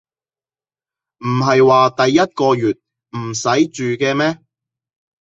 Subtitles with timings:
[1.19, 2.75] 唔係話第一個月
[3.15, 4.39] 唔使住嘅咩